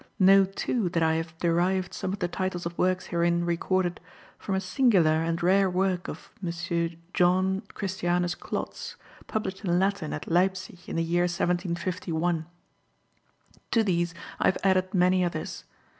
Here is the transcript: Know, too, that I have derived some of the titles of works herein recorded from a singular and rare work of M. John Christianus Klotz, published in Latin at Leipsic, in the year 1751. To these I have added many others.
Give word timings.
Know, 0.17 0.45
too, 0.45 0.89
that 0.89 1.03
I 1.03 1.13
have 1.13 1.37
derived 1.37 1.93
some 1.93 2.11
of 2.11 2.17
the 2.17 2.27
titles 2.27 2.65
of 2.65 2.75
works 2.75 3.05
herein 3.13 3.45
recorded 3.45 3.99
from 4.39 4.55
a 4.55 4.59
singular 4.59 5.21
and 5.21 5.43
rare 5.43 5.69
work 5.69 6.07
of 6.09 6.31
M. 6.43 6.51
John 7.13 7.61
Christianus 7.75 8.33
Klotz, 8.33 8.95
published 9.27 9.63
in 9.63 9.77
Latin 9.77 10.11
at 10.11 10.25
Leipsic, 10.27 10.89
in 10.89 10.95
the 10.95 11.03
year 11.03 11.25
1751. 11.25 12.47
To 13.69 13.83
these 13.83 14.15
I 14.39 14.47
have 14.47 14.57
added 14.63 14.91
many 14.95 15.23
others. 15.23 15.65